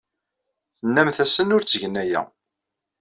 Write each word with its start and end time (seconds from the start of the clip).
Tennamt-asen 0.77 1.53
ur 1.55 1.61
ttgen 1.63 1.95
aya. 2.03 2.21